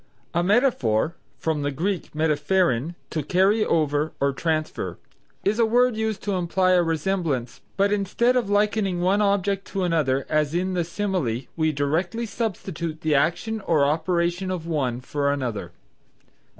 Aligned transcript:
A 0.33 0.41
Metaphor 0.41 1.13
(from 1.37 1.61
the 1.61 1.69
Greek 1.69 2.13
metapherein, 2.15 2.95
to 3.11 3.21
carry 3.21 3.63
over 3.63 4.13
or 4.19 4.33
transfer), 4.33 4.97
is 5.43 5.59
a 5.59 5.65
word 5.67 5.95
used 5.95 6.23
to 6.23 6.31
imply 6.37 6.71
a 6.71 6.81
resemblance 6.81 7.61
but 7.77 7.91
instead 7.93 8.35
of 8.35 8.49
likening 8.49 9.01
one 9.01 9.21
object 9.21 9.65
to 9.67 9.83
another 9.83 10.25
as 10.27 10.55
in 10.55 10.73
the 10.73 10.83
simile 10.83 11.41
we 11.55 11.71
directly 11.71 12.25
substitute 12.25 13.01
the 13.01 13.13
action 13.13 13.61
or 13.67 13.85
operation 13.85 14.49
of 14.49 14.65
one 14.65 15.01
for 15.01 15.31
another. 15.31 15.71